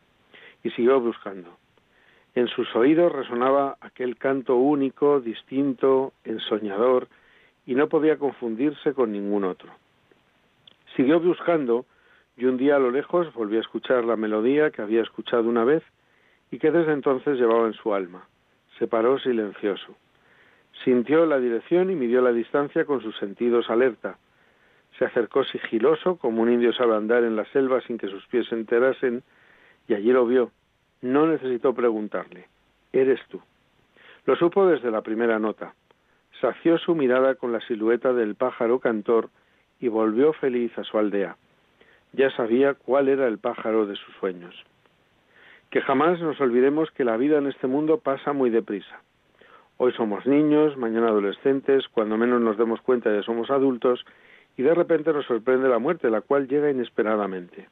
Y 0.62 0.70
siguió 0.70 1.00
buscando. 1.00 1.56
En 2.35 2.48
sus 2.48 2.74
oídos 2.74 3.12
resonaba 3.12 3.76
aquel 3.80 4.16
canto 4.16 4.56
único, 4.56 5.20
distinto, 5.20 6.12
ensoñador, 6.24 7.09
y 7.66 7.74
no 7.74 7.88
podía 7.88 8.16
confundirse 8.16 8.94
con 8.94 9.12
ningún 9.12 9.44
otro. 9.44 9.70
Siguió 10.94 11.20
buscando 11.20 11.85
y 12.37 12.44
un 12.44 12.57
día 12.57 12.76
a 12.76 12.79
lo 12.79 12.90
lejos 12.90 13.33
volvió 13.35 13.59
a 13.59 13.62
escuchar 13.62 14.05
la 14.05 14.16
melodía 14.16 14.70
que 14.70 14.83
había 14.83 15.02
escuchado 15.02 15.48
una 15.48 15.64
vez 15.64 15.83
y 16.50 16.59
que 16.59 16.70
desde 16.70 16.92
entonces 16.92 17.38
llevaba 17.38 17.66
en 17.66 17.74
su 17.74 17.92
alma. 17.92 18.26
Se 18.79 18.87
paró 18.87 19.18
silencioso. 19.18 19.96
Sintió 20.85 21.26
la 21.26 21.38
dirección 21.38 21.90
y 21.90 21.94
midió 21.94 22.20
la 22.20 22.33
distancia 22.33 22.85
con 22.85 23.00
sus 23.02 23.16
sentidos 23.18 23.68
alerta. 23.70 24.18
Se 24.98 25.07
acercó 25.07 25.44
sigiloso, 25.44 26.16
como 26.16 26.42
un 26.42 26.52
indio 26.52 26.72
sabe 26.72 26.94
andar 26.94 27.24
en 27.24 27.37
la 27.37 27.44
selva 27.46 27.81
sin 27.83 27.98
que 27.98 28.09
sus 28.09 28.26
pies 28.26 28.46
se 28.48 28.55
enterasen, 28.55 29.22
y 29.88 29.94
allí 29.94 30.12
lo 30.12 30.26
vio. 30.26 30.50
No 31.02 31.26
necesitó 31.26 31.74
preguntarle. 31.74 32.48
Eres 32.92 33.20
tú. 33.29 33.40
Lo 34.26 34.37
supo 34.37 34.66
desde 34.66 34.90
la 34.90 35.02
primera 35.02 35.38
nota. 35.38 35.74
Sació 36.40 36.79
su 36.79 36.94
mirada 36.94 37.35
con 37.35 37.53
la 37.53 37.61
silueta 37.61 38.12
del 38.12 38.35
pájaro 38.35 38.79
cantor 38.79 39.31
y 39.81 39.88
volvió 39.88 40.33
feliz 40.33 40.77
a 40.79 40.85
su 40.85 40.99
aldea. 40.99 41.37
Ya 42.12 42.31
sabía 42.31 42.75
cuál 42.75 43.09
era 43.09 43.27
el 43.27 43.38
pájaro 43.38 43.87
de 43.87 43.96
sus 43.96 44.14
sueños 44.16 44.55
que 45.70 45.81
jamás 45.83 46.20
nos 46.20 46.40
olvidemos 46.40 46.90
que 46.92 47.05
la 47.05 47.16
vida 47.16 47.38
en 47.38 47.46
este 47.46 47.66
mundo 47.66 47.99
pasa 47.99 48.33
muy 48.33 48.51
deprisa. 48.51 49.01
Hoy 49.79 49.92
somos 49.92 50.25
niños, 50.27 50.77
mañana 50.77 51.09
adolescentes, 51.09 51.87
cuando 51.88 52.16
menos 52.16 52.40
nos 52.40 52.57
demos 52.57 52.81
cuenta 52.81 53.14
ya 53.14 53.22
somos 53.22 53.51
adultos 53.51 54.05
y 54.57 54.62
de 54.62 54.75
repente 54.75 55.12
nos 55.12 55.27
sorprende 55.27 55.68
la 55.68 55.79
muerte, 55.79 56.09
la 56.09 56.22
cual 56.22 56.49
llega 56.49 56.70
inesperadamente. 56.70 57.68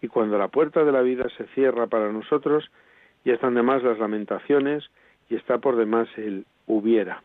Y 0.00 0.08
cuando 0.08 0.38
la 0.38 0.48
puerta 0.48 0.82
de 0.82 0.92
la 0.92 1.02
vida 1.02 1.26
se 1.36 1.44
cierra 1.48 1.88
para 1.88 2.10
nosotros, 2.10 2.70
ya 3.24 3.34
están 3.34 3.54
de 3.54 3.62
más 3.62 3.82
las 3.82 3.98
lamentaciones 3.98 4.88
y 5.28 5.36
está 5.36 5.58
por 5.58 5.76
demás 5.76 6.08
el 6.16 6.46
hubiera. 6.66 7.22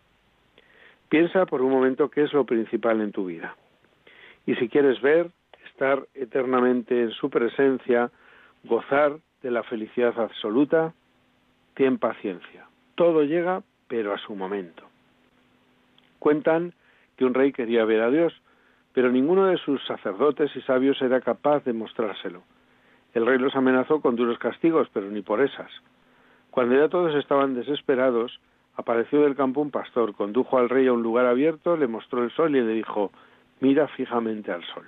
Piensa 1.09 1.45
por 1.45 1.61
un 1.61 1.71
momento 1.71 2.09
qué 2.09 2.23
es 2.23 2.33
lo 2.33 2.45
principal 2.45 3.01
en 3.01 3.11
tu 3.11 3.25
vida. 3.25 3.55
Y 4.45 4.55
si 4.55 4.69
quieres 4.69 5.01
ver, 5.01 5.31
estar 5.67 6.07
eternamente 6.13 7.01
en 7.01 7.11
su 7.11 7.29
presencia, 7.29 8.11
gozar 8.63 9.17
de 9.41 9.51
la 9.51 9.63
felicidad 9.63 10.19
absoluta, 10.19 10.93
ten 11.75 11.97
paciencia. 11.97 12.67
Todo 12.95 13.23
llega, 13.23 13.63
pero 13.87 14.13
a 14.13 14.17
su 14.17 14.35
momento. 14.35 14.83
Cuentan 16.19 16.73
que 17.17 17.25
un 17.25 17.33
rey 17.33 17.51
quería 17.51 17.85
ver 17.85 18.01
a 18.01 18.09
Dios, 18.09 18.33
pero 18.93 19.11
ninguno 19.11 19.45
de 19.45 19.57
sus 19.57 19.85
sacerdotes 19.85 20.55
y 20.55 20.61
sabios 20.61 21.01
era 21.01 21.21
capaz 21.21 21.63
de 21.65 21.73
mostrárselo. 21.73 22.43
El 23.13 23.25
rey 23.25 23.37
los 23.37 23.55
amenazó 23.55 24.01
con 24.01 24.15
duros 24.15 24.39
castigos, 24.39 24.87
pero 24.93 25.09
ni 25.09 25.21
por 25.21 25.41
esas. 25.41 25.69
Cuando 26.51 26.75
ya 26.75 26.89
todos 26.89 27.13
estaban 27.15 27.53
desesperados, 27.53 28.39
apareció 28.75 29.21
del 29.21 29.35
campo 29.35 29.61
un 29.61 29.71
pastor, 29.71 30.13
condujo 30.15 30.57
al 30.57 30.69
rey 30.69 30.87
a 30.87 30.93
un 30.93 31.03
lugar 31.03 31.25
abierto, 31.25 31.77
le 31.77 31.87
mostró 31.87 32.23
el 32.23 32.31
sol 32.31 32.55
y 32.55 32.61
le 32.61 32.73
dijo, 32.73 33.11
mira 33.59 33.87
fijamente 33.89 34.51
al 34.51 34.63
sol. 34.65 34.85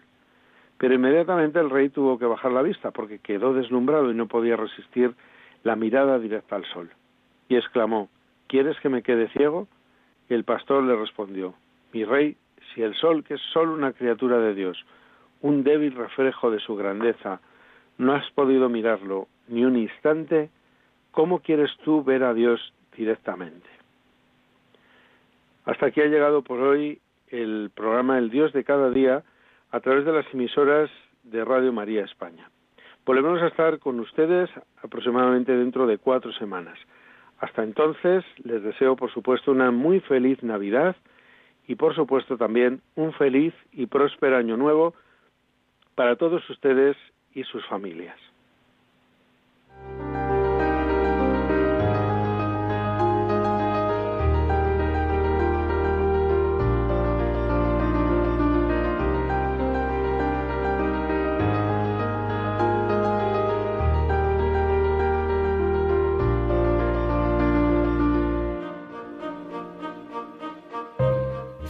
Pero 0.77 0.93
inmediatamente 0.93 1.59
el 1.59 1.69
rey 1.69 1.89
tuvo 1.89 2.19
que 2.19 2.25
bajar 2.25 2.51
la 2.51 2.61
vista 2.61 2.91
porque 2.91 3.19
quedó 3.19 3.53
deslumbrado 3.53 4.11
y 4.11 4.15
no 4.15 4.27
podía 4.27 4.55
resistir 4.55 5.15
la 5.63 5.75
mirada 5.75 6.19
directa 6.19 6.55
al 6.55 6.65
sol. 6.65 6.89
Y 7.49 7.55
exclamó, 7.55 8.09
¿Quieres 8.47 8.79
que 8.79 8.89
me 8.89 9.03
quede 9.03 9.27
ciego? 9.29 9.67
Y 10.29 10.33
el 10.33 10.43
pastor 10.43 10.83
le 10.83 10.95
respondió, 10.95 11.55
Mi 11.93 12.05
rey, 12.05 12.37
si 12.73 12.81
el 12.81 12.93
sol, 12.95 13.23
que 13.23 13.35
es 13.35 13.41
solo 13.53 13.73
una 13.73 13.93
criatura 13.93 14.39
de 14.39 14.53
Dios, 14.53 14.85
un 15.41 15.63
débil 15.63 15.95
reflejo 15.95 16.51
de 16.51 16.59
su 16.59 16.75
grandeza, 16.75 17.39
no 17.97 18.13
has 18.13 18.29
podido 18.31 18.69
mirarlo 18.69 19.27
ni 19.47 19.65
un 19.65 19.77
instante, 19.77 20.49
¿cómo 21.11 21.39
quieres 21.39 21.71
tú 21.83 22.03
ver 22.03 22.23
a 22.23 22.33
Dios 22.33 22.73
directamente? 22.95 23.76
Hasta 25.67 25.87
aquí 25.87 25.99
ha 25.99 26.05
llegado 26.05 26.43
por 26.43 26.61
hoy 26.61 27.01
el 27.27 27.71
programa 27.75 28.17
El 28.17 28.29
Dios 28.29 28.53
de 28.53 28.63
cada 28.63 28.89
día, 28.89 29.23
a 29.69 29.81
través 29.81 30.05
de 30.05 30.13
las 30.13 30.25
emisoras 30.33 30.89
de 31.23 31.43
Radio 31.43 31.73
María 31.73 32.05
España. 32.05 32.49
Volvemos 33.05 33.41
a 33.41 33.47
estar 33.47 33.77
con 33.79 33.99
ustedes 33.99 34.49
aproximadamente 34.81 35.51
dentro 35.51 35.85
de 35.85 35.97
cuatro 35.97 36.31
semanas. 36.31 36.79
Hasta 37.39 37.63
entonces 37.63 38.23
les 38.45 38.63
deseo, 38.63 38.95
por 38.95 39.11
supuesto, 39.11 39.51
una 39.51 39.71
muy 39.71 39.99
feliz 39.99 40.41
Navidad 40.41 40.95
y 41.67 41.75
por 41.75 41.93
supuesto 41.93 42.37
también 42.37 42.81
un 42.95 43.11
feliz 43.11 43.53
y 43.73 43.87
próspero 43.87 44.37
año 44.37 44.55
nuevo 44.55 44.93
para 45.95 46.15
todos 46.15 46.49
ustedes 46.49 46.95
y 47.33 47.43
sus 47.43 47.65
familias. 47.65 48.17